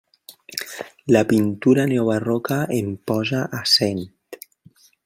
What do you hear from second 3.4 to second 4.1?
a cent.